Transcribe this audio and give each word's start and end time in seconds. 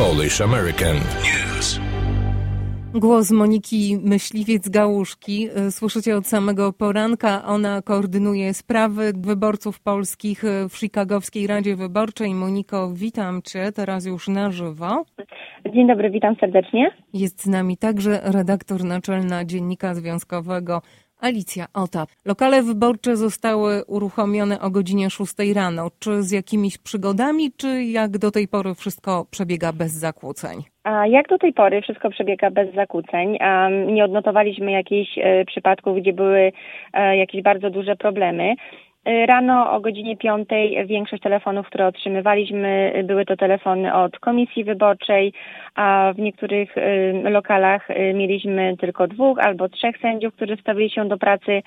Polish 0.00 0.40
American. 0.40 0.96
News. 0.96 1.80
Głos 2.94 3.30
Moniki 3.30 3.98
Myśliwiec-Gałuszki 4.04 5.48
słyszycie 5.70 6.16
od 6.16 6.26
samego 6.26 6.72
poranka. 6.72 7.44
Ona 7.44 7.82
koordynuje 7.82 8.54
sprawy 8.54 9.12
wyborców 9.16 9.80
polskich 9.80 10.42
w 10.70 10.76
Chicagowskiej 10.76 11.46
Radzie 11.46 11.76
Wyborczej. 11.76 12.34
Moniko, 12.34 12.90
witam 12.94 13.42
Cię 13.42 13.72
teraz 13.72 14.06
już 14.06 14.28
na 14.28 14.50
żywo. 14.50 15.04
Dzień 15.74 15.88
dobry, 15.88 16.10
witam 16.10 16.36
serdecznie. 16.40 16.90
Jest 17.12 17.42
z 17.42 17.46
nami 17.46 17.76
także 17.76 18.20
redaktor 18.24 18.84
naczelna 18.84 19.44
Dziennika 19.44 19.94
Związkowego 19.94 20.82
Alicja 21.20 21.64
Ota. 21.74 22.06
Lokale 22.26 22.62
wyborcze 22.62 23.16
zostały 23.16 23.84
uruchomione 23.84 24.60
o 24.60 24.70
godzinie 24.70 25.10
6 25.10 25.34
rano. 25.54 25.88
Czy 25.98 26.22
z 26.22 26.30
jakimiś 26.32 26.78
przygodami, 26.78 27.52
czy 27.56 27.84
jak 27.84 28.18
do 28.18 28.30
tej 28.30 28.48
pory 28.48 28.74
wszystko 28.74 29.26
przebiega 29.30 29.72
bez 29.72 29.92
zakłóceń? 29.92 30.62
A 30.84 31.06
jak 31.06 31.28
do 31.28 31.38
tej 31.38 31.52
pory 31.52 31.82
wszystko 31.82 32.10
przebiega 32.10 32.50
bez 32.50 32.74
zakłóceń. 32.74 33.38
Nie 33.86 34.04
odnotowaliśmy 34.04 34.72
jakichś 34.72 35.18
e, 35.18 35.44
przypadków, 35.44 35.96
gdzie 35.96 36.12
były 36.12 36.52
e, 36.92 37.16
jakieś 37.16 37.42
bardzo 37.42 37.70
duże 37.70 37.96
problemy. 37.96 38.54
E, 39.04 39.26
rano 39.26 39.72
o 39.72 39.80
godzinie 39.80 40.16
5 40.16 40.48
większość 40.86 41.22
telefonów, 41.22 41.66
które 41.66 41.86
otrzymywaliśmy, 41.86 42.92
były 43.04 43.24
to 43.24 43.36
telefony 43.36 43.94
od 43.94 44.18
komisji 44.18 44.64
wyborczej, 44.64 45.32
a 45.74 46.12
w 46.16 46.18
niektórych 46.18 46.74
lokalach 47.22 47.88
mieliśmy 48.14 48.76
tylko 48.80 49.08
dwóch 49.08 49.38
albo 49.38 49.68
trzech 49.68 49.98
sędziów, 49.98 50.34
którzy 50.34 50.56
stawili 50.56 50.90
się 50.90 51.08
do 51.08 51.18
pracy, 51.18 51.62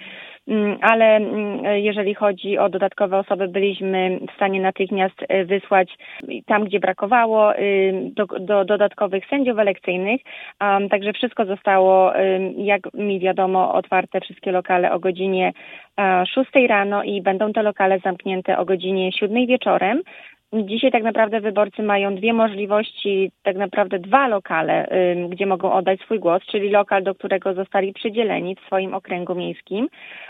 ale 0.81 1.15
mm, 1.15 1.65
jeżeli 1.75 2.13
chodzi 2.13 2.57
o 2.57 2.69
dodatkowe 2.69 3.17
osoby, 3.17 3.47
byliśmy 3.47 4.19
w 4.31 4.35
stanie 4.35 4.61
natychmiast 4.61 5.15
wysłać 5.45 5.97
tam, 6.45 6.63
gdzie 6.63 6.79
brakowało, 6.79 7.53
do, 8.03 8.25
do 8.25 8.65
dodatkowych 8.65 9.25
sędziów 9.29 9.59
elekcyjnych. 9.59 10.21
Także 10.89 11.13
wszystko 11.13 11.45
zostało, 11.45 12.13
jak 12.57 12.93
mi 12.93 13.19
wiadomo, 13.19 13.73
otwarte 13.73 14.21
wszystkie 14.21 14.51
lokale 14.51 14.91
o 14.91 14.99
godzinie 14.99 15.53
6 16.35 16.51
rano 16.69 17.03
i 17.03 17.21
będą 17.21 17.53
te 17.53 17.63
lokale 17.63 17.99
zamknięte 17.99 18.57
o 18.57 18.65
godzinie 18.65 19.11
7 19.11 19.45
wieczorem. 19.45 20.01
Dzisiaj 20.53 20.91
tak 20.91 21.03
naprawdę 21.03 21.41
wyborcy 21.41 21.83
mają 21.83 22.15
dwie 22.15 22.33
możliwości, 22.33 23.31
tak 23.43 23.55
naprawdę 23.55 23.99
dwa 23.99 24.27
lokale, 24.27 24.87
gdzie 25.29 25.45
mogą 25.45 25.73
oddać 25.73 25.99
swój 25.99 26.19
głos, 26.19 26.45
czyli 26.45 26.69
lokal, 26.69 27.03
do 27.03 27.15
którego 27.15 27.53
zostali 27.53 27.93
przydzieleni 27.93 28.55
w 28.55 28.65
swoim 28.65 28.93
okręgu 28.93 29.35
miejskim 29.35 29.87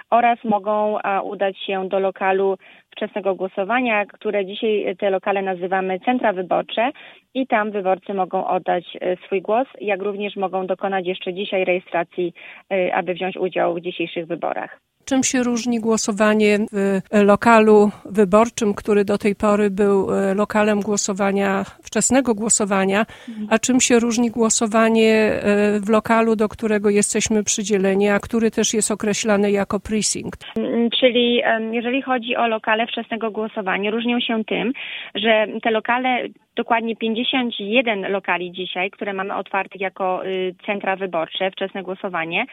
oraz 0.10 0.44
mogą 0.44 0.98
udać 1.24 1.58
się 1.58 1.90
do 1.90 2.00
lokalu 2.00 2.58
wczesnego 2.90 3.36
głosowania, 3.36 4.06
które 4.06 4.46
dzisiaj 4.46 4.96
te 5.00 5.10
lokale 5.10 5.42
nazywamy 5.42 6.00
centra 6.00 6.34
wyborcze 6.34 6.92
i 7.34 7.48
tam 7.48 7.72
wyborcy 7.72 8.14
mogą 8.14 8.48
oddać 8.48 8.96
y, 8.96 9.18
swój 9.26 9.42
głos, 9.42 9.68
jak 9.82 10.02
również 10.02 10.36
mogą 10.36 10.68
dokonać 10.68 11.08
jeszcze 11.08 11.34
dzisiaj 11.34 11.66
rejestracji, 11.66 12.34
y, 12.74 12.94
aby 12.94 13.14
wziąć 13.14 13.38
udział 13.38 13.76
w 13.76 13.82
dzisiejszych 13.82 14.28
wyborach. 14.28 14.80
Czym 15.06 15.24
się 15.24 15.44
różni 15.44 15.80
głosowanie 15.80 16.58
w 16.72 17.00
lokalu 17.26 17.92
wyborczym, 18.06 18.74
który 18.74 19.06
do 19.06 19.18
tej 19.18 19.36
pory 19.36 19.70
był 19.70 20.14
e, 20.16 20.34
lokalem 20.34 20.80
głosowania, 20.80 21.64
wczesnego 21.84 22.36
głosowania, 22.36 23.06
a 23.50 23.60
czym 23.60 23.82
się 23.82 24.00
różni 24.00 24.30
głosowanie 24.32 25.14
e, 25.14 25.80
w 25.80 25.90
lokalu, 25.90 26.36
do 26.36 26.50
którego 26.50 26.90
jesteśmy 26.90 27.44
przydzieleni, 27.44 28.10
a 28.10 28.20
który 28.20 28.52
też 28.52 28.74
jest 28.74 28.92
określany 28.92 29.52
jako 29.52 29.80
precinct? 29.80 30.46
Mm, 30.58 30.90
czyli 31.00 31.42
jeżeli 31.72 32.02
chodzi 32.02 32.36
o 32.36 32.48
lokale 32.48 32.88
wczesnego 32.88 33.32
głosowania, 33.32 33.92
różnią 33.92 34.20
się 34.20 34.44
tym, 34.44 34.74
że 35.16 35.48
te 35.64 35.72
lokale 35.72 36.28
dokładnie 36.56 36.96
51 36.96 38.12
lokali 38.12 38.52
dzisiaj, 38.52 38.92
które 38.92 39.14
mamy 39.14 39.36
otwartych 39.36 39.82
jako 39.82 40.26
y, 40.26 40.56
centra 40.66 40.96
wyborcze, 40.96 41.52
wczesne 41.52 41.84
głosowanie, 41.84 42.46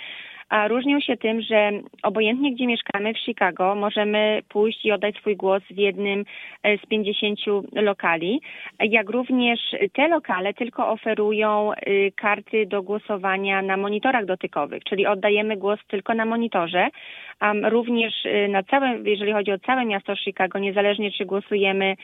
a 0.51 0.69
różnią 0.69 1.01
się 1.01 1.17
tym, 1.17 1.43
że 1.43 1.71
obojętnie 2.03 2.53
gdzie 2.53 2.67
mieszkamy 2.67 3.15
w 3.15 3.19
Chicago, 3.19 3.75
możemy 3.75 4.43
pójść 4.49 4.85
i 4.85 4.93
oddać 4.93 5.17
swój 5.17 5.37
głos 5.37 5.63
w 5.71 5.79
jednym 5.79 6.25
e, 6.63 6.79
z 6.79 6.87
50 6.87 7.39
lokali, 7.73 8.41
jak 8.81 9.11
również 9.11 9.61
te 9.93 10.09
lokale 10.09 10.55
tylko 10.55 10.89
oferują 10.89 11.73
y, 11.73 12.13
karty 12.17 12.67
do 12.67 12.83
głosowania 12.83 13.63
na 13.63 13.77
monitorach 13.77 14.25
dotykowych, 14.25 14.85
czyli 14.85 15.07
oddajemy 15.07 15.57
głos 15.57 15.79
tylko 15.89 16.15
na 16.15 16.25
monitorze, 16.25 16.89
a 17.41 17.53
również 17.69 18.25
y, 18.25 18.49
na 18.49 18.63
całe, 18.63 18.99
jeżeli 19.05 19.33
chodzi 19.33 19.53
o 19.53 19.59
całe 19.59 19.85
miasto 19.85 20.17
Chicago, 20.17 20.59
niezależnie 20.59 21.13
czy 21.13 21.25
głosujemy 21.25 21.97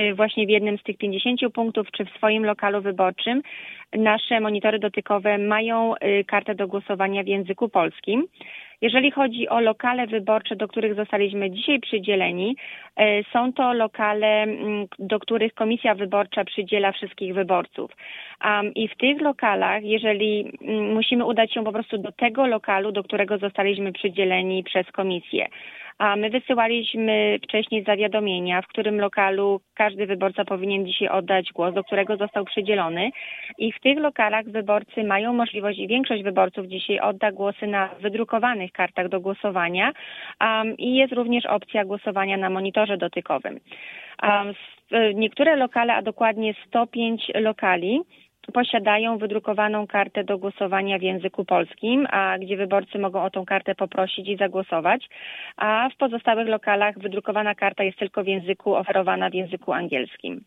Y, 0.00 0.14
właśnie 0.14 0.46
w 0.46 0.50
jednym 0.50 0.78
z 0.78 0.82
tych 0.82 0.96
50 0.96 1.40
punktów, 1.54 1.90
czy 1.90 2.04
w 2.04 2.10
swoim 2.10 2.44
lokalu 2.44 2.82
wyborczym, 2.82 3.42
nasze 3.98 4.40
monitory 4.40 4.78
dotykowe 4.78 5.38
mają 5.38 5.94
y, 5.94 6.24
kartę 6.24 6.54
do 6.54 6.68
głosowania 6.68 7.22
w 7.22 7.26
języku 7.26 7.68
polskim. 7.68 8.26
Jeżeli 8.80 9.10
chodzi 9.10 9.48
o 9.48 9.60
lokale 9.60 10.06
wyborcze, 10.06 10.56
do 10.56 10.68
których 10.68 10.94
zostaliśmy 10.94 11.50
dzisiaj 11.50 11.80
przydzieleni, 11.80 12.56
y, 13.00 13.24
są 13.32 13.52
to 13.52 13.72
lokale, 13.72 14.46
do 14.98 15.18
których 15.18 15.54
komisja 15.54 15.94
wyborcza 15.94 16.44
przydziela 16.44 16.92
wszystkich 16.92 17.34
wyborców. 17.34 17.90
I 18.74 18.88
w 18.88 18.96
tych 18.96 19.20
lokalach, 19.20 19.84
jeżeli 19.84 20.52
musimy 20.94 21.24
udać 21.24 21.52
się 21.52 21.64
po 21.64 21.72
prostu 21.72 21.98
do 21.98 22.12
tego 22.12 22.46
lokalu, 22.46 22.92
do 22.92 23.02
którego 23.02 23.38
zostaliśmy 23.38 23.92
przydzieleni 23.92 24.64
przez 24.64 24.90
komisję, 24.92 25.48
a 25.98 26.16
my 26.16 26.30
wysyłaliśmy 26.30 27.38
wcześniej 27.42 27.84
zawiadomienia, 27.84 28.62
w 28.62 28.66
którym 28.66 29.00
lokalu 29.00 29.60
każdy 29.74 30.06
wyborca 30.06 30.44
powinien 30.44 30.86
dzisiaj 30.86 31.08
oddać 31.08 31.52
głos, 31.52 31.74
do 31.74 31.84
którego 31.84 32.16
został 32.16 32.44
przydzielony. 32.44 33.10
I 33.58 33.72
w 33.72 33.80
tych 33.80 33.98
lokalach 33.98 34.44
wyborcy 34.44 35.04
mają 35.04 35.32
możliwość 35.32 35.78
i 35.78 35.88
większość 35.88 36.22
wyborców 36.22 36.66
dzisiaj 36.66 37.00
odda 37.00 37.32
głosy 37.32 37.66
na 37.66 37.88
wydrukowanych 38.00 38.72
kartach 38.72 39.08
do 39.08 39.20
głosowania 39.20 39.92
um, 40.40 40.76
i 40.76 40.94
jest 40.94 41.12
również 41.12 41.46
opcja 41.46 41.84
głosowania 41.84 42.36
na 42.36 42.50
monitorze 42.50 42.96
dotykowym. 42.96 43.60
Um, 44.22 44.54
niektóre 45.14 45.56
lokale, 45.56 45.94
a 45.94 46.02
dokładnie 46.02 46.54
105 46.66 47.32
lokali, 47.34 48.00
posiadają 48.52 49.18
wydrukowaną 49.18 49.86
kartę 49.86 50.24
do 50.24 50.38
głosowania 50.38 50.98
w 50.98 51.02
języku 51.02 51.44
polskim, 51.44 52.06
a 52.10 52.38
gdzie 52.38 52.56
wyborcy 52.56 52.98
mogą 52.98 53.22
o 53.22 53.30
tą 53.30 53.44
kartę 53.44 53.74
poprosić 53.74 54.28
i 54.28 54.36
zagłosować, 54.36 55.08
a 55.56 55.88
w 55.94 55.96
pozostałych 55.96 56.48
lokalach 56.48 56.98
wydrukowana 56.98 57.54
karta 57.54 57.84
jest 57.84 57.98
tylko 57.98 58.24
w 58.24 58.26
języku 58.26 58.74
oferowana 58.74 59.30
w 59.30 59.34
języku 59.34 59.72
angielskim. 59.72 60.44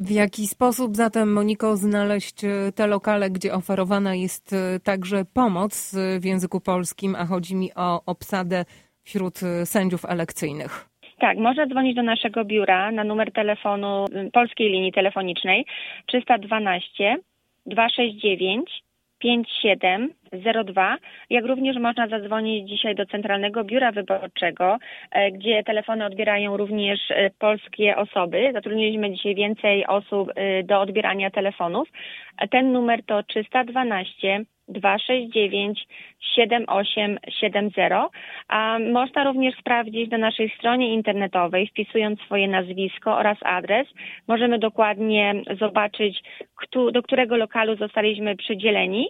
W 0.00 0.10
jaki 0.10 0.46
sposób 0.46 0.96
zatem, 0.96 1.32
Moniko, 1.32 1.76
znaleźć 1.76 2.44
e, 2.44 2.72
te 2.74 2.86
lokale, 2.86 3.30
gdzie 3.30 3.54
oferowana 3.54 4.14
jest 4.14 4.52
e, 4.52 4.80
także 4.80 5.24
pomoc 5.24 5.94
w 6.20 6.24
języku 6.24 6.60
polskim, 6.60 7.14
a 7.14 7.26
chodzi 7.26 7.56
mi 7.56 7.74
o 7.74 8.02
obsadę 8.06 8.64
wśród 9.02 9.40
sędziów 9.64 10.04
elekcyjnych? 10.04 10.88
Tak, 11.18 11.38
można 11.38 11.66
dzwonić 11.66 11.96
do 11.96 12.02
naszego 12.02 12.44
biura 12.44 12.90
na 12.92 13.04
numer 13.04 13.32
telefonu 13.32 14.04
y, 14.04 14.30
polskiej 14.30 14.70
linii 14.70 14.92
telefonicznej 14.92 15.66
312 16.06 17.16
269 17.66 18.70
5702, 20.30 20.96
jak 21.30 21.44
również 21.44 21.76
można 21.76 22.08
zadzwonić 22.08 22.68
dzisiaj 22.68 22.94
do 22.94 23.06
Centralnego 23.06 23.64
Biura 23.64 23.92
Wyborczego, 23.92 24.78
e, 25.10 25.32
gdzie 25.32 25.64
telefony 25.64 26.04
odbierają 26.04 26.56
również 26.56 27.00
e, 27.10 27.30
polskie 27.38 27.96
osoby. 27.96 28.50
Zatrudniliśmy 28.52 29.12
dzisiaj 29.12 29.34
więcej 29.34 29.86
osób 29.86 30.30
e, 30.34 30.62
do 30.62 30.80
odbierania 30.80 31.30
telefonów. 31.30 31.88
Ten 32.50 32.72
numer 32.72 33.04
to 33.04 33.22
312 33.22 34.44
269 34.68 35.86
7870, 36.34 38.10
a 38.48 38.78
można 38.78 39.24
również 39.24 39.54
sprawdzić 39.58 40.10
na 40.10 40.18
naszej 40.18 40.50
stronie 40.58 40.94
internetowej, 40.94 41.66
wpisując 41.66 42.20
swoje 42.20 42.48
nazwisko 42.48 43.16
oraz 43.18 43.38
adres. 43.42 43.88
Możemy 44.28 44.58
dokładnie 44.58 45.34
zobaczyć, 45.58 46.22
do 46.92 47.02
którego 47.02 47.36
lokalu 47.36 47.76
zostaliśmy 47.76 48.36
przydzieleni 48.36 49.08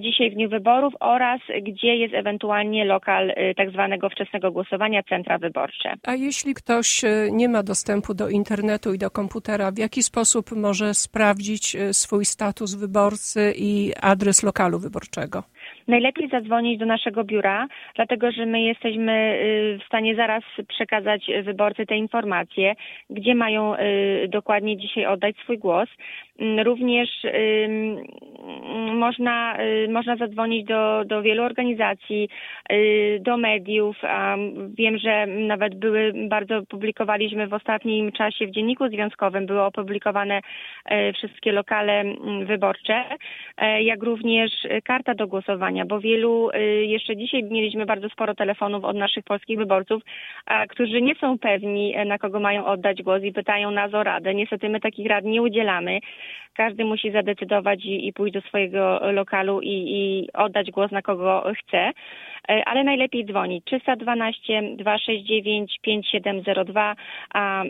dzisiaj 0.00 0.30
w 0.30 0.34
dniu 0.34 0.45
wyborów 0.48 0.94
oraz 1.00 1.40
gdzie 1.62 1.96
jest 1.96 2.14
ewentualnie 2.14 2.84
lokal 2.84 3.30
y, 3.30 3.54
tak 3.56 3.70
zwanego 3.70 4.10
wczesnego 4.10 4.52
głosowania, 4.52 5.02
centra 5.02 5.38
wyborcze. 5.38 5.94
A 6.06 6.14
jeśli 6.14 6.54
ktoś 6.54 7.04
y, 7.04 7.28
nie 7.32 7.48
ma 7.48 7.62
dostępu 7.62 8.14
do 8.14 8.28
internetu 8.28 8.94
i 8.94 8.98
do 8.98 9.10
komputera, 9.10 9.70
w 9.70 9.78
jaki 9.78 10.02
sposób 10.02 10.50
może 10.56 10.94
sprawdzić 10.94 11.74
y, 11.74 11.94
swój 11.94 12.24
status 12.24 12.74
wyborcy 12.74 13.52
i 13.58 13.92
adres 14.02 14.42
lokalu 14.42 14.78
wyborczego? 14.78 15.42
Najlepiej 15.88 16.28
zadzwonić 16.28 16.78
do 16.78 16.86
naszego 16.86 17.24
biura, 17.24 17.66
dlatego 17.94 18.32
że 18.32 18.46
my 18.46 18.60
jesteśmy 18.62 19.38
w 19.82 19.86
stanie 19.86 20.16
zaraz 20.16 20.44
przekazać 20.68 21.30
wyborcy 21.42 21.86
te 21.86 21.96
informacje, 21.96 22.74
gdzie 23.10 23.34
mają 23.34 23.74
dokładnie 24.28 24.76
dzisiaj 24.76 25.06
oddać 25.06 25.36
swój 25.36 25.58
głos. 25.58 25.88
Mm, 26.38 26.66
również 26.66 27.08
można, 28.94 29.60
y, 29.60 29.88
można 29.88 30.16
zadzwonić 30.16 30.66
do, 30.66 31.04
do 31.04 31.22
wielu 31.22 31.42
organizacji, 31.42 32.28
do 33.20 33.36
mediów. 33.36 33.96
Wiem, 34.78 34.98
że 34.98 35.26
nawet 35.26 35.74
były 35.74 36.12
bardzo 36.28 36.62
publikowaliśmy 36.68 37.46
w 37.46 37.54
ostatnim 37.54 38.12
czasie 38.12 38.46
w 38.46 38.50
Dzienniku 38.50 38.88
Związkowym, 38.88 39.46
były 39.46 39.62
opublikowane 39.62 40.40
wszystkie 41.14 41.52
lokale 41.52 42.00
mm, 42.00 42.46
wyborcze, 42.46 43.04
jak 43.80 44.02
również 44.02 44.50
karta 44.84 45.14
do 45.14 45.26
głosowania, 45.26 45.84
bo 45.84 46.00
wielu, 46.00 46.50
jeszcze 46.82 47.16
dzisiaj 47.16 47.42
mieliśmy 47.42 47.86
bardzo 47.86 48.08
sporo 48.08 48.34
telefonów 48.34 48.84
od 48.84 48.96
naszych 48.96 49.24
polskich 49.24 49.58
wyborców, 49.58 50.02
którzy 50.68 51.02
nie 51.02 51.14
są 51.14 51.38
pewni, 51.38 51.94
na 52.06 52.18
kogo 52.18 52.40
mają 52.40 52.66
oddać 52.66 53.02
głos 53.02 53.22
i 53.22 53.32
pytają 53.32 53.70
nas 53.70 53.94
o 53.94 54.02
radę. 54.02 54.34
Niestety 54.34 54.68
my 54.68 54.80
takich 54.80 55.06
rad 55.06 55.24
nie 55.24 55.42
udzielamy. 55.42 56.00
Każdy 56.54 56.84
musi 56.84 57.10
zadecydować 57.10 57.84
i, 57.84 58.08
i 58.08 58.12
pójść 58.12 58.34
do 58.34 58.40
swojego 58.40 59.12
lokalu 59.12 59.60
i, 59.60 59.68
i 59.70 60.28
oddać 60.32 60.70
głos 60.70 60.90
na 60.90 61.02
kogo 61.02 61.44
chce. 61.58 61.92
E, 62.48 62.68
ale 62.68 62.84
najlepiej 62.84 63.26
dzwonić 63.26 63.64
312 63.64 64.62
269 64.76 65.78
5702 65.82 66.96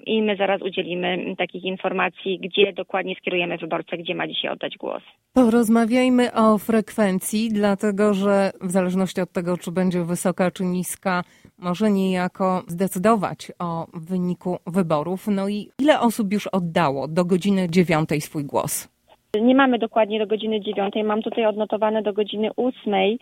i 0.06 0.23
my 0.23 0.37
zaraz 0.37 0.62
udzielimy 0.62 1.34
takich 1.38 1.64
informacji, 1.64 2.38
gdzie 2.38 2.73
dokładnie 2.73 3.14
skierujemy 3.14 3.58
wyborcę, 3.58 3.99
gdzie 3.99 4.14
ma 4.14 4.28
dzisiaj 4.28 4.50
oddać 4.50 4.76
głos. 4.76 5.02
Porozmawiajmy 5.32 6.32
o 6.32 6.58
frekwencji, 6.58 7.49
dlatego 7.52 8.14
że 8.14 8.50
w 8.61 8.70
zależności 8.70 9.20
od 9.20 9.32
tego, 9.32 9.56
czy 9.56 9.73
będzie 9.73 10.05
wysoka 10.05 10.50
czy 10.50 10.64
niska, 10.64 11.22
może 11.58 11.90
niejako 11.90 12.62
zdecydować 12.67 13.52
o 13.58 13.87
wyniku 13.94 14.58
wyborów. 14.67 15.26
No 15.29 15.49
i 15.49 15.69
ile 15.79 16.00
osób 16.00 16.32
już 16.32 16.46
oddało 16.46 17.08
do 17.08 17.25
godziny 17.25 17.69
dziewiątej 17.70 18.20
swój 18.20 18.44
głos? 18.44 18.95
Nie 19.40 19.55
mamy 19.55 19.78
dokładnie 19.78 20.19
do 20.19 20.26
godziny 20.26 20.61
dziewiątej, 20.61 21.05
mam 21.05 21.23
tutaj 21.23 21.46
odnotowane 21.46 22.02
do 22.02 22.12
godziny 22.12 22.50
ósmej 22.56 23.19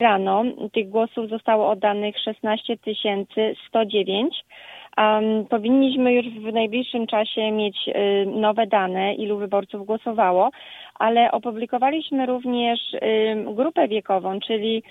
rano. 0.00 0.44
Tych 0.72 0.88
głosów 0.88 1.28
zostało 1.28 1.70
oddanych 1.70 2.18
16 2.18 2.76
109. 3.68 4.44
Um, 4.98 5.46
powinniśmy 5.46 6.12
już 6.12 6.26
w 6.26 6.52
najbliższym 6.52 7.06
czasie 7.06 7.50
mieć 7.50 7.76
y, 7.88 8.26
nowe 8.26 8.66
dane, 8.66 9.14
ilu 9.14 9.36
wyborców 9.38 9.86
głosowało, 9.86 10.50
ale 10.94 11.30
opublikowaliśmy 11.32 12.26
również 12.26 12.94
y, 12.94 12.98
grupę 13.54 13.88
wiekową, 13.88 14.40
czyli 14.40 14.82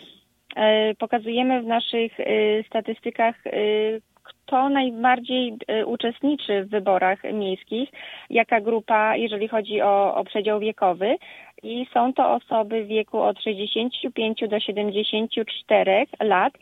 y, 0.92 0.96
pokazujemy 0.96 1.62
w 1.62 1.66
naszych 1.66 2.20
y, 2.20 2.63
statystykach, 2.68 3.48
y, 3.48 4.02
kto 4.48 4.70
najbardziej 4.70 5.54
y, 5.82 5.86
uczestniczy 5.86 6.64
w 6.64 6.70
wyborach 6.70 7.24
miejskich, 7.34 7.90
jaka 8.30 8.62
grupa, 8.62 9.16
jeżeli 9.16 9.48
chodzi 9.48 9.82
o, 9.82 10.16
o 10.16 10.24
przedział 10.24 10.60
wiekowy. 10.60 11.18
I 11.64 11.88
są 11.94 12.14
to 12.14 12.32
osoby 12.34 12.84
w 12.84 12.88
wieku 12.88 13.22
od 13.22 13.42
65 13.44 14.44
do 14.50 14.60
74 14.60 16.06
lat. 16.20 16.54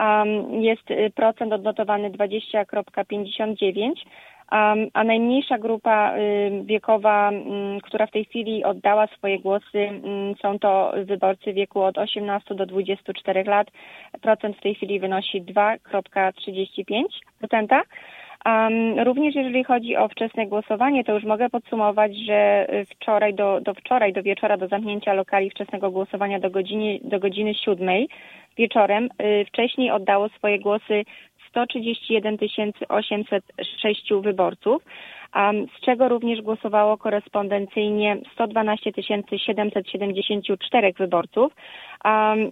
Um, 0.00 0.54
jest 0.62 0.90
y, 0.90 1.12
procent 1.14 1.52
odnotowany 1.52 2.10
20,59 2.10 3.92
a 4.92 5.04
najmniejsza 5.04 5.58
grupa 5.58 6.14
wiekowa, 6.64 7.30
która 7.82 8.06
w 8.06 8.10
tej 8.10 8.24
chwili 8.24 8.64
oddała 8.64 9.06
swoje 9.06 9.38
głosy, 9.38 9.88
są 10.42 10.58
to 10.58 10.92
wyborcy 11.04 11.52
wieku 11.52 11.82
od 11.82 11.98
18 11.98 12.54
do 12.54 12.66
24 12.66 13.44
lat. 13.44 13.68
Procent 14.22 14.56
w 14.56 14.60
tej 14.60 14.74
chwili 14.74 15.00
wynosi 15.00 15.42
2,35%. 15.42 17.80
Um, 18.46 18.98
również 18.98 19.34
jeżeli 19.34 19.64
chodzi 19.64 19.96
o 19.96 20.08
wczesne 20.08 20.46
głosowanie, 20.46 21.04
to 21.04 21.14
już 21.14 21.24
mogę 21.24 21.50
podsumować, 21.50 22.16
że 22.16 22.66
wczoraj 22.90 23.34
do, 23.34 23.60
do 23.60 23.74
wczoraj, 23.74 24.12
do 24.12 24.22
wieczora, 24.22 24.56
do 24.56 24.68
zamknięcia 24.68 25.12
lokali 25.12 25.50
wczesnego 25.50 25.90
głosowania 25.90 26.40
do 26.40 26.50
godziny, 26.50 26.98
do 27.02 27.18
godziny 27.18 27.54
siódmej 27.54 28.08
wieczorem, 28.56 29.04
y, 29.04 29.44
wcześniej 29.44 29.90
oddało 29.90 30.28
swoje 30.28 30.58
głosy 30.58 31.04
131 31.50 32.36
806 32.88 34.12
wyborców, 34.22 34.82
z 35.78 35.80
czego 35.84 36.08
również 36.08 36.42
głosowało 36.42 36.96
korespondencyjnie 36.96 38.16
112 38.32 38.92
774 39.02 40.92
wyborców. 40.92 41.52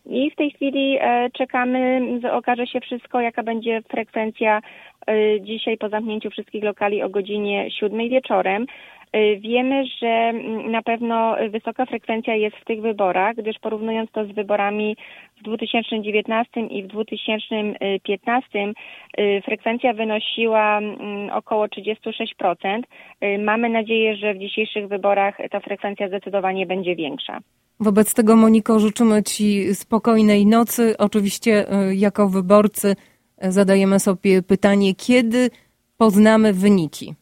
I 0.06 0.30
w 0.30 0.36
tej 0.36 0.50
chwili 0.50 0.98
e, 1.00 1.30
czekamy, 1.30 2.00
okaże 2.32 2.66
się 2.66 2.80
wszystko, 2.80 3.20
jaka 3.20 3.42
będzie 3.42 3.82
frekwencja 3.82 4.60
e, 5.06 5.40
dzisiaj 5.40 5.78
po 5.78 5.88
zamknięciu 5.88 6.30
wszystkich 6.30 6.64
lokali 6.64 7.02
o 7.02 7.08
godzinie 7.08 7.70
7 7.70 8.08
wieczorem. 8.08 8.66
E, 9.12 9.36
wiemy, 9.36 9.86
że 9.86 10.06
mm, 10.06 10.70
na 10.70 10.82
pewno 10.82 11.36
wysoka 11.50 11.86
frekwencja 11.86 12.34
jest 12.34 12.56
w 12.56 12.64
tych 12.64 12.80
wyborach, 12.80 13.36
gdyż 13.36 13.58
porównując 13.58 14.10
to 14.10 14.24
z 14.24 14.32
wyborami 14.32 14.96
w 15.40 15.42
2019 15.42 16.60
i 16.60 16.82
w 16.82 16.86
2015 16.86 18.48
e, 18.58 19.42
frekwencja 19.42 19.92
wynosiła 19.92 20.78
mm, 20.78 21.30
około 21.30 21.66
36%. 21.66 22.82
E, 23.20 23.38
mamy 23.38 23.68
nadzieję, 23.68 24.16
że 24.16 24.34
w 24.34 24.38
dzisiejszych 24.38 24.88
wyborach 24.88 25.38
ta 25.50 25.60
frekwencja 25.60 26.08
zdecydowanie 26.08 26.66
będzie 26.66 26.96
większa. 26.96 27.38
Wobec 27.80 28.14
tego, 28.14 28.36
Moniko, 28.36 28.80
życzymy 28.80 29.22
Ci 29.22 29.74
spokojnej 29.74 30.46
nocy. 30.46 30.94
Oczywiście, 30.98 31.64
jako 31.94 32.28
wyborcy, 32.28 32.96
zadajemy 33.38 34.00
sobie 34.00 34.42
pytanie, 34.42 34.94
kiedy 34.94 35.50
poznamy 35.98 36.52
wyniki. 36.52 37.14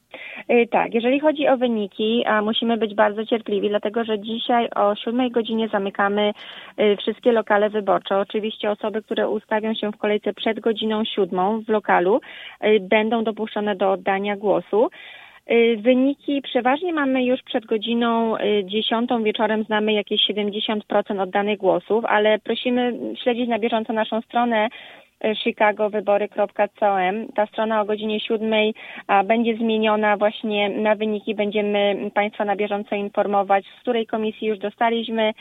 Y, 0.50 0.66
tak, 0.70 0.94
jeżeli 0.94 1.20
chodzi 1.20 1.48
o 1.48 1.56
wyniki, 1.56 2.24
musimy 2.42 2.76
być 2.76 2.94
bardzo 2.94 3.26
cierpliwi, 3.26 3.68
dlatego 3.68 4.04
że 4.04 4.18
dzisiaj 4.18 4.68
o 4.70 4.94
7 4.94 5.30
godzinie 5.30 5.68
zamykamy 5.68 6.32
y, 6.80 6.96
wszystkie 6.96 7.32
lokale 7.32 7.70
wyborcze. 7.70 8.18
Oczywiście 8.18 8.70
osoby, 8.70 9.02
które 9.02 9.28
ustawią 9.28 9.74
się 9.74 9.92
w 9.92 9.96
kolejce 9.96 10.34
przed 10.34 10.60
godziną 10.60 11.04
7 11.04 11.64
w 11.64 11.68
lokalu, 11.68 12.20
y, 12.64 12.80
będą 12.80 13.24
dopuszczone 13.24 13.76
do 13.76 13.92
oddania 13.92 14.36
głosu. 14.36 14.90
Wyniki 15.76 16.42
przeważnie 16.42 16.92
mamy 16.92 17.24
już 17.24 17.42
przed 17.42 17.66
godziną 17.66 18.34
10 18.64 19.10
wieczorem, 19.22 19.64
znamy 19.64 19.92
jakieś 19.92 20.20
70% 20.26 21.20
oddanych 21.20 21.58
głosów, 21.58 22.04
ale 22.04 22.38
prosimy 22.38 22.92
śledzić 23.22 23.48
na 23.48 23.58
bieżąco 23.58 23.92
naszą 23.92 24.20
stronę 24.20 24.68
chicagowybory.com. 25.44 27.32
Ta 27.34 27.46
strona 27.46 27.80
o 27.80 27.84
godzinie 27.84 28.20
7 28.20 28.52
będzie 29.24 29.56
zmieniona 29.56 30.16
właśnie 30.16 30.68
na 30.68 30.94
wyniki. 30.94 31.34
Będziemy 31.34 32.10
Państwa 32.14 32.44
na 32.44 32.56
bieżąco 32.56 32.94
informować, 32.94 33.64
z 33.78 33.80
której 33.80 34.06
komisji 34.06 34.48
już 34.48 34.58
dostaliśmy 34.58 35.32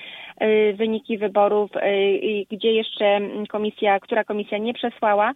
y, 0.41 0.73
wyniki 0.77 1.17
wyborów 1.17 1.71
i 2.21 2.47
gdzie 2.51 2.71
jeszcze 2.71 3.19
komisja, 3.49 3.99
która 3.99 4.23
komisja 4.23 4.57
nie 4.57 4.73
przesłała 4.73 5.33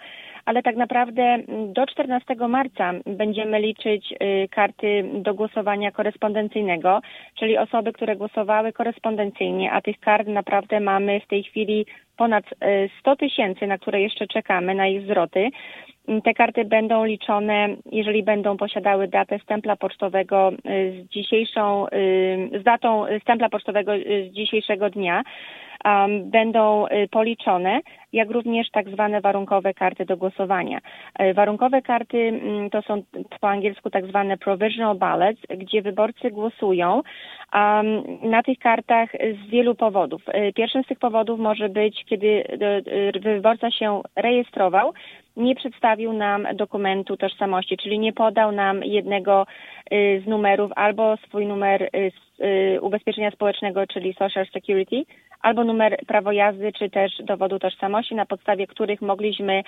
ale 0.49 0.63
tak 0.63 0.75
naprawdę 0.75 1.37
do 1.73 1.85
14 1.87 2.35
marca 2.35 2.93
będziemy 3.05 3.59
liczyć 3.59 4.13
y, 4.13 4.47
karty 4.51 5.09
do 5.13 5.33
głosowania 5.33 5.91
korespondencyjnego, 5.91 7.01
czyli 7.39 7.57
osoby, 7.57 7.93
które 7.93 8.15
głosowały 8.15 8.73
korespondencyjnie, 8.73 9.71
a 9.71 9.81
tych 9.81 9.99
kart 9.99 10.27
naprawdę 10.27 10.79
mamy 10.79 11.19
w 11.19 11.27
tej 11.27 11.43
chwili 11.43 11.85
ponad 12.19 12.45
100 12.99 13.11
y, 13.11 13.17
tysięcy, 13.17 13.67
na 13.67 13.77
które 13.77 14.01
jeszcze 14.01 14.27
czekamy, 14.27 14.75
na 14.75 14.87
ich 14.87 15.01
zwroty. 15.01 15.49
Te 16.23 16.33
karty 16.33 16.65
będą 16.65 17.05
liczone, 17.05 17.67
jeżeli 17.91 18.23
będą 18.23 18.57
posiadały 18.57 19.07
datę 19.07 19.39
stempla 19.39 19.75
pocztowego 19.75 20.51
y, 20.51 21.03
z 21.03 21.09
dzisiejszą, 21.09 21.85
z 22.61 22.63
datą 22.63 23.05
stempla 23.21 23.49
pocztowego 23.49 23.91
z 23.97 24.33
dzisiejszego 24.33 24.89
dnia 24.89 25.23
będą 26.25 26.87
y, 26.87 27.07
policzone, 27.11 27.79
jak 28.13 28.31
również 28.31 28.69
tak 28.71 28.89
zwane 28.89 29.21
warunkowe 29.21 29.73
karty 29.73 30.05
do 30.05 30.17
głosowania. 30.17 30.79
Y, 31.21 31.33
warunkowe 31.33 31.81
karty 31.81 32.17
mm, 32.17 32.69
to 32.69 32.81
są 32.81 33.03
po 33.41 33.49
angielsku 33.49 33.89
tak 33.89 34.05
zwane 34.05 34.37
provisional 34.37 34.95
ballots, 34.97 35.41
gdzie 35.49 35.81
wyborcy 35.81 36.31
głosują 36.31 37.01
na 38.21 38.43
tych 38.43 38.59
kartach 38.59 39.09
z 39.11 39.49
wielu 39.49 39.75
powodów. 39.75 40.21
Y, 40.29 40.53
pierwszym 40.53 40.83
z 40.83 40.87
tych 40.87 40.99
powodów 40.99 41.39
może 41.39 41.69
być, 41.69 42.05
kiedy 42.05 42.43
wyborca 43.21 43.71
się 43.71 44.01
rejestrował, 44.15 44.93
nie 45.37 45.55
przedstawił 45.55 46.13
nam 46.13 46.47
dokumentu 46.55 47.17
tożsamości, 47.17 47.77
czyli 47.77 47.99
nie 47.99 48.13
podał 48.13 48.51
nam 48.51 48.83
jednego 48.83 49.45
z 49.91 50.27
numerów 50.27 50.71
albo 50.75 51.17
swój 51.17 51.45
numer 51.45 51.89
ubezpieczenia 52.81 53.31
społecznego, 53.31 53.87
czyli 53.87 54.13
Social 54.13 54.45
Security, 54.53 55.03
albo 55.41 55.63
numer 55.63 55.97
prawo 56.07 56.31
jazdy, 56.31 56.71
czy 56.71 56.89
też 56.89 57.11
dowodu 57.23 57.59
tożsamości, 57.59 58.15
na 58.15 58.25
podstawie 58.25 58.67
których 58.67 59.01
mogliśmy 59.01 59.63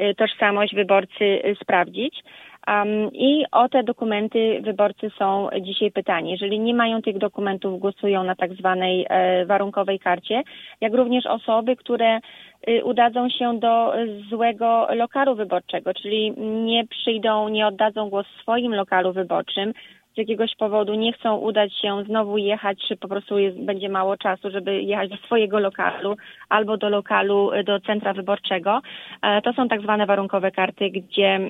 y, 0.00 0.14
tożsamość 0.14 0.74
wyborcy 0.74 1.24
y, 1.24 1.56
sprawdzić. 1.62 2.22
Um, 2.68 3.12
I 3.12 3.44
o 3.52 3.68
te 3.68 3.82
dokumenty 3.82 4.60
wyborcy 4.62 5.10
są 5.18 5.48
dzisiaj 5.60 5.90
pytani. 5.90 6.30
Jeżeli 6.30 6.60
nie 6.60 6.74
mają 6.74 7.02
tych 7.02 7.18
dokumentów, 7.18 7.80
głosują 7.80 8.24
na 8.24 8.34
tak 8.34 8.54
zwanej 8.54 9.06
e, 9.08 9.46
warunkowej 9.46 9.98
karcie, 9.98 10.42
jak 10.80 10.94
również 10.94 11.26
osoby, 11.26 11.76
które 11.76 12.20
y, 12.68 12.84
udadzą 12.84 13.28
się 13.28 13.58
do 13.58 13.92
złego 14.30 14.88
lokalu 14.94 15.34
wyborczego, 15.34 15.94
czyli 15.94 16.32
nie 16.64 16.86
przyjdą, 16.86 17.48
nie 17.48 17.66
oddadzą 17.66 18.10
głos 18.10 18.26
w 18.26 18.42
swoim 18.42 18.74
lokalu 18.74 19.12
wyborczym, 19.12 19.72
z 20.14 20.18
jakiegoś 20.18 20.54
powodu 20.54 20.94
nie 20.94 21.12
chcą 21.12 21.36
udać 21.36 21.72
się 21.80 22.04
znowu 22.06 22.38
jechać, 22.38 22.78
czy 22.88 22.96
po 22.96 23.08
prostu 23.08 23.38
jest, 23.38 23.58
będzie 23.58 23.88
mało 23.88 24.16
czasu, 24.16 24.50
żeby 24.50 24.82
jechać 24.82 25.10
do 25.10 25.16
swojego 25.16 25.58
lokalu 25.58 26.16
albo 26.48 26.76
do 26.76 26.88
lokalu, 26.88 27.50
do 27.64 27.80
centra 27.80 28.12
wyborczego. 28.12 28.80
E, 29.22 29.42
to 29.42 29.52
są 29.52 29.68
tak 29.68 29.82
zwane 29.82 30.06
warunkowe 30.06 30.50
karty, 30.50 30.90
gdzie 30.90 31.40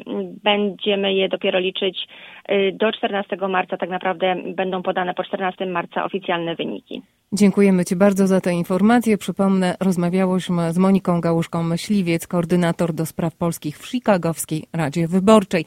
będziemy 0.42 1.14
je 1.14 1.28
dopiero 1.28 1.58
liczyć 1.58 2.08
y, 2.50 2.72
do 2.72 2.92
14 2.92 3.36
marca. 3.48 3.76
Tak 3.76 3.90
naprawdę 3.90 4.36
będą 4.54 4.82
podane 4.82 5.14
po 5.14 5.24
14 5.24 5.66
marca 5.66 6.04
oficjalne 6.04 6.54
wyniki. 6.54 7.02
Dziękujemy 7.32 7.84
Ci 7.84 7.96
bardzo 7.96 8.26
za 8.26 8.40
te 8.40 8.52
informacje. 8.52 9.18
Przypomnę, 9.18 9.74
rozmawiałyśmy 9.80 10.72
z 10.72 10.78
Moniką 10.78 11.20
Gałuszką-Myśliwiec, 11.20 12.26
koordynator 12.26 12.92
do 12.92 13.06
spraw 13.06 13.36
polskich 13.36 13.78
w 13.78 13.86
Chicagowskiej 13.86 14.64
Radzie 14.72 15.08
Wyborczej. 15.08 15.64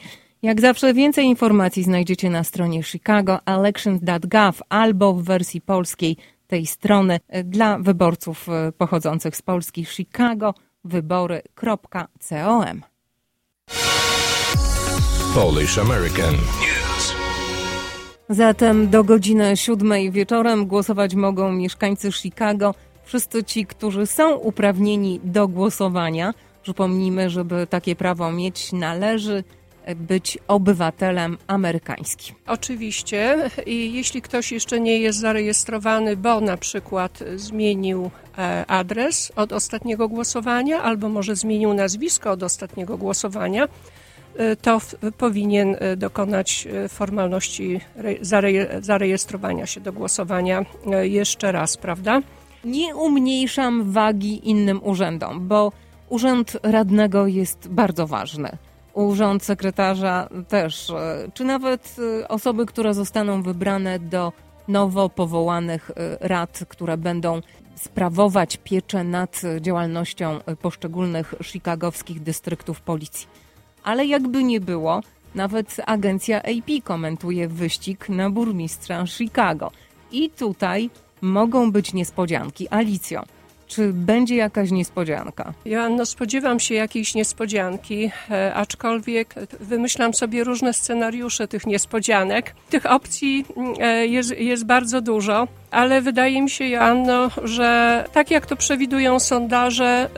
Jak 0.47 0.61
zawsze 0.61 0.93
więcej 0.93 1.25
informacji 1.25 1.83
znajdziecie 1.83 2.29
na 2.29 2.43
stronie 2.43 2.83
chicagoelections.gov 2.83 4.61
albo 4.69 5.13
w 5.13 5.23
wersji 5.23 5.61
polskiej 5.61 6.17
tej 6.47 6.65
strony 6.65 7.19
dla 7.43 7.79
wyborców 7.79 8.49
e, 8.49 8.71
pochodzących 8.71 9.35
z 9.35 9.41
Polski 9.41 9.85
Chicago 9.85 10.53
wybory.com. 10.83 12.81
Polish 15.35 15.77
American 15.77 16.33
News. 16.33 17.15
Zatem 18.29 18.89
do 18.89 19.03
godziny 19.03 19.57
siódmej 19.57 20.11
wieczorem 20.11 20.65
głosować 20.65 21.15
mogą 21.15 21.51
mieszkańcy 21.51 22.11
Chicago, 22.11 22.75
wszyscy 23.03 23.43
ci, 23.43 23.65
którzy 23.65 24.05
są 24.05 24.35
uprawnieni 24.35 25.19
do 25.23 25.47
głosowania. 25.47 26.33
Przypomnijmy, 26.61 27.29
żeby 27.29 27.67
takie 27.69 27.95
prawo 27.95 28.31
mieć 28.31 28.73
należy 28.73 29.43
być 29.95 30.37
obywatelem 30.47 31.37
amerykańskim. 31.47 32.35
Oczywiście. 32.47 33.49
I 33.65 33.93
jeśli 33.93 34.21
ktoś 34.21 34.51
jeszcze 34.51 34.79
nie 34.79 34.97
jest 34.97 35.19
zarejestrowany, 35.19 36.17
bo 36.17 36.41
na 36.41 36.57
przykład 36.57 37.23
zmienił 37.35 38.11
e, 38.37 38.65
adres 38.67 39.31
od 39.35 39.53
ostatniego 39.53 40.09
głosowania, 40.09 40.81
albo 40.81 41.09
może 41.09 41.35
zmienił 41.35 41.73
nazwisko 41.73 42.31
od 42.31 42.43
ostatniego 42.43 42.97
głosowania, 42.97 43.67
e, 44.37 44.55
to 44.55 44.81
powinien 45.17 45.75
e, 45.79 45.97
dokonać 45.97 46.67
formalności 46.89 47.81
zarejestrowania 48.81 49.65
się 49.65 49.81
do 49.81 49.93
głosowania 49.93 50.65
jeszcze 51.01 51.51
raz, 51.51 51.77
prawda? 51.77 52.21
Nie 52.65 52.95
umniejszam 52.95 53.91
wagi 53.91 54.49
innym 54.49 54.79
urzędom, 54.83 55.47
bo 55.47 55.71
urząd 56.09 56.57
radnego 56.63 57.27
jest 57.27 57.67
bardzo 57.67 58.07
ważny 58.07 58.57
urząd 58.97 59.43
sekretarza 59.43 60.29
też, 60.47 60.89
e, 60.89 61.29
czy 61.33 61.43
nawet 61.43 61.95
e, 62.21 62.27
osoby, 62.27 62.65
które 62.65 62.93
zostaną 62.93 63.41
wybrane 63.41 63.99
do 63.99 64.33
nowo 64.67 65.09
powołanych 65.09 65.91
e, 65.91 66.27
rad, 66.27 66.59
które 66.69 66.97
będą 66.97 67.41
sprawować 67.75 68.57
pieczę 68.63 69.03
nad 69.03 69.41
działalnością 69.61 70.39
poszczególnych 70.61 71.35
chicagowskich 71.43 72.23
dystryktów 72.23 72.81
policji. 72.81 73.27
Ale 73.83 74.05
jakby 74.05 74.43
nie 74.43 74.59
było, 74.59 75.01
nawet 75.35 75.75
agencja 75.85 76.37
AP 76.41 76.83
komentuje 76.83 77.47
wyścig 77.47 78.09
na 78.09 78.29
burmistrza 78.29 79.05
Chicago. 79.05 79.71
I 80.11 80.29
tutaj 80.29 80.89
mogą 81.21 81.71
być 81.71 81.93
niespodzianki. 81.93 82.69
Alicjo, 82.69 83.23
czy 83.67 83.93
będzie 83.93 84.35
jakaś 84.35 84.71
niespodzianka? 84.71 85.53
Joanno, 85.65 86.05
spodziewam 86.05 86.59
się 86.59 86.75
jakiejś 86.75 87.15
niespodzianki, 87.15 88.11
e, 88.31 88.53
aczkolwiek 88.53 89.35
wymyślam 89.59 90.13
sobie 90.13 90.43
różne 90.43 90.73
scenariusze 90.73 91.47
tych 91.47 91.67
niespodzianek. 91.67 92.55
Tych 92.69 92.85
opcji 92.85 93.45
mm, 93.57 93.73
e, 93.79 94.07
jest, 94.07 94.39
jest 94.39 94.65
bardzo 94.65 95.01
dużo, 95.01 95.47
ale 95.71 96.01
wydaje 96.01 96.41
mi 96.41 96.49
się, 96.49 96.67
Joanno, 96.67 97.29
że 97.43 98.03
tak 98.13 98.31
jak 98.31 98.45
to 98.45 98.55
przewidują 98.55 99.19
sondaże, 99.19 99.85
e, 99.85 100.09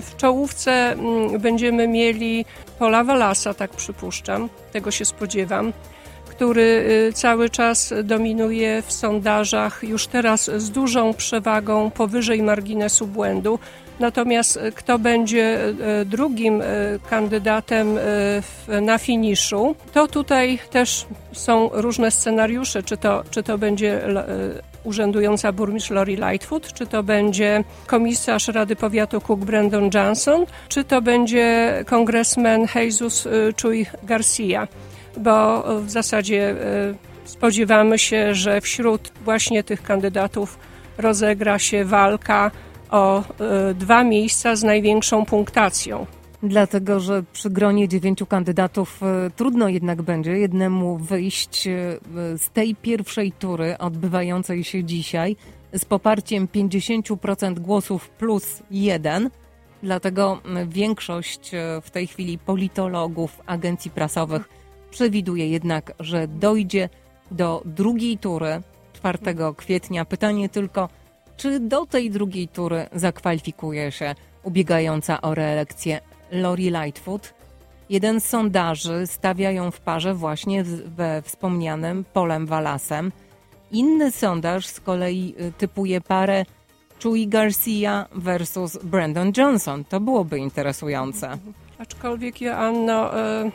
w 0.00 0.16
czołówce 0.16 0.92
mm, 0.92 1.40
będziemy 1.40 1.88
mieli 1.88 2.44
Pola 2.78 3.04
Walasa, 3.04 3.54
tak 3.54 3.70
przypuszczam, 3.70 4.48
tego 4.72 4.90
się 4.90 5.04
spodziewam 5.04 5.72
który 6.38 6.84
y, 7.08 7.12
cały 7.12 7.50
czas 7.50 7.94
dominuje 8.04 8.82
w 8.82 8.92
sondażach, 8.92 9.82
już 9.82 10.06
teraz 10.06 10.50
z 10.56 10.70
dużą 10.70 11.14
przewagą 11.14 11.90
powyżej 11.90 12.42
marginesu 12.42 13.06
błędu. 13.06 13.58
Natomiast 14.00 14.56
y, 14.56 14.72
kto 14.72 14.98
będzie 14.98 15.68
y, 16.00 16.04
drugim 16.04 16.62
kandydatem 17.10 17.98
na 18.82 18.98
finiszu, 18.98 19.74
to 19.92 20.08
tutaj 20.08 20.58
też 20.70 21.06
są 21.32 21.70
różne 21.72 22.10
scenariusze, 22.10 22.82
czy 22.82 22.96
to, 22.96 23.24
czy 23.30 23.42
to 23.42 23.58
będzie 23.58 24.00
urzędująca 24.84 25.52
burmistrz 25.52 25.90
Lori 25.90 26.16
Lightfoot, 26.16 26.72
czy 26.72 26.86
to 26.86 27.02
będzie 27.02 27.64
komisarz 27.86 28.48
Rady 28.48 28.76
Powiatu 28.76 29.20
Cook 29.20 29.40
Brandon 29.40 29.90
Johnson, 29.94 30.46
czy 30.68 30.84
to 30.84 31.02
będzie 31.02 31.74
kongresmen 31.86 32.66
Jesus 32.74 33.28
Chuy 33.62 33.86
Garcia 34.02 34.68
bo 35.18 35.64
w 35.82 35.90
zasadzie 35.90 36.50
e, 36.50 36.94
spodziewamy 37.24 37.98
się, 37.98 38.34
że 38.34 38.60
wśród 38.60 39.12
właśnie 39.24 39.64
tych 39.64 39.82
kandydatów 39.82 40.58
rozegra 40.98 41.58
się 41.58 41.84
walka 41.84 42.50
o 42.90 43.20
e, 43.20 43.74
dwa 43.74 44.04
miejsca 44.04 44.56
z 44.56 44.62
największą 44.62 45.24
punktacją. 45.24 46.06
Dlatego, 46.42 47.00
że 47.00 47.22
przy 47.32 47.50
gronie 47.50 47.88
dziewięciu 47.88 48.26
kandydatów 48.26 49.00
e, 49.02 49.30
trudno 49.36 49.68
jednak 49.68 50.02
będzie 50.02 50.32
jednemu 50.32 50.98
wyjść 50.98 51.68
z 52.36 52.50
tej 52.50 52.74
pierwszej 52.74 53.32
tury 53.32 53.78
odbywającej 53.78 54.64
się 54.64 54.84
dzisiaj 54.84 55.36
z 55.72 55.84
poparciem 55.84 56.48
50% 56.48 57.58
głosów 57.58 58.08
plus 58.08 58.62
jeden. 58.70 59.30
Dlatego 59.82 60.40
większość 60.68 61.50
w 61.82 61.90
tej 61.90 62.06
chwili 62.06 62.38
politologów, 62.38 63.40
agencji 63.46 63.90
prasowych 63.90 64.48
Przewiduje 64.90 65.48
jednak, 65.48 65.92
że 66.00 66.28
dojdzie 66.28 66.88
do 67.30 67.62
drugiej 67.64 68.18
tury 68.18 68.60
4 68.92 69.18
kwietnia. 69.56 70.04
Pytanie 70.04 70.48
tylko, 70.48 70.88
czy 71.36 71.60
do 71.60 71.86
tej 71.86 72.10
drugiej 72.10 72.48
tury 72.48 72.86
zakwalifikuje 72.92 73.92
się 73.92 74.14
ubiegająca 74.42 75.20
o 75.20 75.34
reelekcję 75.34 76.00
Lori 76.32 76.70
Lightfoot? 76.70 77.34
Jeden 77.90 78.20
z 78.20 78.24
sondaży 78.24 79.06
stawia 79.06 79.50
ją 79.50 79.70
w 79.70 79.80
parze 79.80 80.14
właśnie 80.14 80.64
we 80.64 81.22
wspomnianym 81.22 82.04
Polem 82.12 82.46
Walasem. 82.46 83.12
Inny 83.70 84.12
sondaż 84.12 84.66
z 84.66 84.80
kolei 84.80 85.34
y, 85.40 85.52
typuje 85.52 86.00
parę 86.00 86.44
Chuy 87.02 87.26
Garcia 87.26 88.06
versus 88.12 88.78
Brandon 88.84 89.32
Johnson. 89.36 89.84
To 89.84 90.00
byłoby 90.00 90.38
interesujące. 90.38 91.38
Aczkolwiek, 91.78 92.40
Joanno, 92.40 93.18
e, 93.18 93.50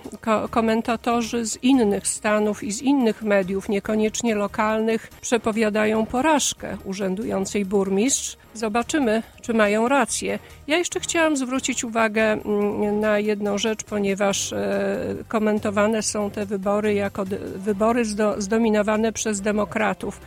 komentatorzy 0.49 1.45
z 1.45 1.63
innych 1.63 2.07
stanów 2.07 2.63
i 2.63 2.71
z 2.71 2.81
innych 2.81 3.21
mediów, 3.21 3.69
niekoniecznie 3.69 4.35
lokalnych, 4.35 5.09
przepowiadają 5.21 6.05
porażkę 6.05 6.77
urzędującej 6.85 7.65
burmistrz. 7.65 8.37
Zobaczymy, 8.53 9.23
czy 9.41 9.53
mają 9.53 9.87
rację. 9.87 10.39
Ja 10.67 10.77
jeszcze 10.77 10.99
chciałam 10.99 11.37
zwrócić 11.37 11.83
uwagę 11.83 12.23
mm, 12.23 12.99
na 12.99 13.19
jedną 13.19 13.57
rzecz, 13.57 13.83
ponieważ 13.83 14.53
e, 14.53 15.15
komentowane 15.27 16.01
są 16.01 16.31
te 16.31 16.45
wybory 16.45 16.93
jako 16.93 17.25
wybory 17.55 18.03
zdominowane 18.37 19.11
przez 19.11 19.41
demokratów. 19.41 20.19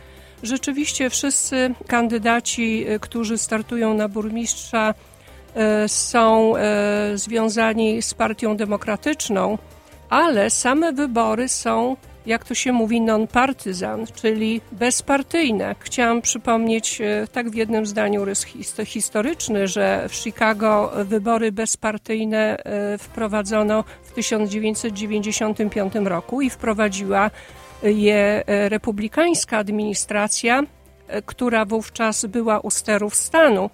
Rzeczywiście 0.43 1.09
wszyscy 1.09 1.73
kandydaci, 1.87 2.85
e, 2.87 2.99
którzy 2.99 3.37
startują 3.37 3.93
na 3.93 4.07
burmistrza, 4.07 4.93
są 5.87 6.55
e, 6.55 7.11
związani 7.17 8.01
z 8.01 8.13
Partią 8.13 8.57
Demokratyczną, 8.57 9.57
ale 10.09 10.49
same 10.49 10.93
wybory 10.93 11.49
są, 11.49 11.95
jak 12.25 12.45
to 12.45 12.55
się 12.55 12.71
mówi, 12.71 13.01
non-partisan, 13.01 14.05
czyli 14.15 14.61
bezpartyjne. 14.71 15.75
Chciałam 15.79 16.21
przypomnieć 16.21 17.01
e, 17.01 17.27
tak 17.31 17.49
w 17.49 17.55
jednym 17.55 17.85
zdaniu 17.85 18.25
rys 18.25 18.45
historyczny, 18.85 19.67
że 19.67 20.05
w 20.09 20.15
Chicago 20.15 20.91
wybory 21.05 21.51
bezpartyjne 21.51 22.57
wprowadzono 22.99 23.83
w 24.03 24.11
1995 24.11 25.93
roku 25.95 26.41
i 26.41 26.49
wprowadziła 26.49 27.31
je 27.83 28.43
republikańska 28.47 29.57
administracja, 29.57 30.63
która 31.25 31.65
wówczas 31.65 32.25
była 32.25 32.59
u 32.59 32.71
sterów 32.71 33.15
stanu 33.15 33.69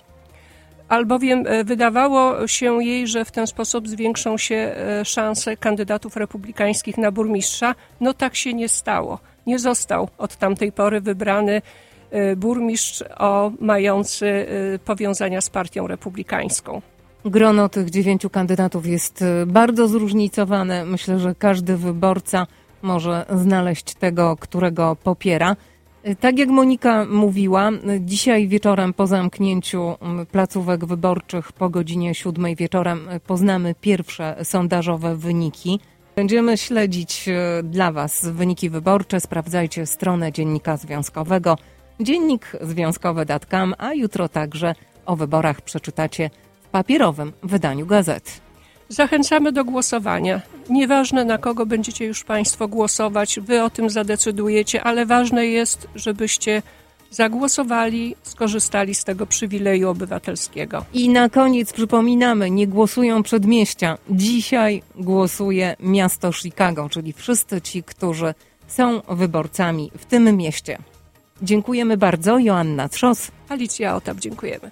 albowiem 0.94 1.44
e, 1.48 1.64
wydawało 1.64 2.48
się 2.48 2.84
jej, 2.84 3.08
że 3.08 3.26
w 3.26 3.32
ten 3.32 3.48
sposób 3.48 3.88
zwiększą 3.88 4.38
się 4.38 4.56
e, 4.56 5.06
szanse 5.06 5.58
kandydatów 5.58 6.18
republikańskich 6.18 6.98
na 6.98 7.12
burmistrza. 7.12 7.76
No 8.02 8.14
tak 8.14 8.36
się 8.36 8.54
nie 8.54 8.70
stało. 8.70 9.20
Nie 9.48 9.60
został 9.60 10.10
od 10.18 10.36
tamtej 10.36 10.72
pory 10.72 11.02
wybrany 11.02 11.62
e, 12.12 12.36
burmistrz 12.36 13.04
o 13.18 13.52
mający 13.60 14.46
powiązania 14.86 15.42
z 15.42 15.50
partią 15.50 15.88
republikańską. 15.88 16.82
Grono 17.26 17.70
tych 17.70 17.90
dziewięciu 17.90 18.30
kandydatów 18.30 18.86
jest 18.86 19.24
bardzo 19.48 19.88
zróżnicowane. 19.88 20.86
Myślę, 20.86 21.20
że 21.20 21.36
każdy 21.36 21.78
wyborca 21.78 22.48
może 22.82 23.26
znaleźć 23.36 23.94
tego, 23.94 24.38
którego 24.40 24.96
popiera. 25.04 25.56
Tak 26.20 26.40
jak 26.40 26.50
Monika 26.50 27.06
mówiła, 27.06 27.72
dzisiaj 28.00 28.48
wieczorem 28.48 28.94
po 28.94 29.08
zamknięciu 29.08 29.96
placówek 30.32 30.86
wyborczych 30.86 31.52
po 31.52 31.70
godzinie 31.70 32.16
siódmej 32.16 32.56
wieczorem 32.56 33.08
poznamy 33.28 33.76
pierwsze 33.82 34.36
sondażowe 34.44 35.16
wyniki. 35.16 35.80
Będziemy 36.16 36.58
śledzić 36.58 37.30
e, 37.30 37.64
dla 37.64 37.92
Was 37.92 38.26
wyniki 38.26 38.70
wyborcze. 38.70 39.20
Sprawdzajcie 39.20 39.86
stronę 39.86 40.32
Dziennika 40.32 40.78
Związkowego 40.78 41.58
dziennikzwiązkowy.com, 42.00 43.74
a 43.78 43.94
jutro 43.94 44.30
także 44.30 44.76
o 45.06 45.16
wyborach 45.16 45.62
przeczytacie 45.62 46.30
w 46.62 46.68
papierowym 46.68 47.34
wydaniu 47.44 47.86
gazety. 47.86 48.32
Zachęcamy 48.94 49.52
do 49.52 49.66
głosowania. 49.66 50.42
Nieważne 50.70 51.26
na 51.26 51.38
kogo 51.38 51.66
będziecie 51.66 52.06
już 52.06 52.24
Państwo 52.24 52.68
głosować, 52.68 53.40
Wy 53.40 53.64
o 53.64 53.70
tym 53.70 53.90
zadecydujecie, 53.90 54.84
ale 54.84 55.06
ważne 55.06 55.48
jest, 55.48 55.88
żebyście 55.96 56.62
zagłosowali, 57.12 58.16
skorzystali 58.24 58.96
z 58.96 59.04
tego 59.04 59.26
przywileju 59.26 59.90
obywatelskiego. 59.90 60.86
I 60.94 61.10
na 61.10 61.30
koniec 61.30 61.74
przypominamy, 61.74 62.52
nie 62.52 62.68
głosują 62.68 63.24
przedmieścia. 63.24 63.98
Dzisiaj 64.10 64.84
głosuje 64.96 65.76
miasto 65.80 66.32
Chicago, 66.32 66.90
czyli 66.90 67.14
wszyscy 67.14 67.62
ci, 67.62 67.84
którzy 67.84 68.34
są 68.68 69.02
wyborcami 69.10 69.92
w 69.98 70.06
tym 70.06 70.38
mieście. 70.38 70.78
Dziękujemy 71.42 71.98
bardzo. 71.98 72.40
Joanna 72.40 72.90
Trzos. 72.90 73.32
Alicja 73.50 73.96
Otap, 73.96 74.20
dziękujemy. 74.20 74.72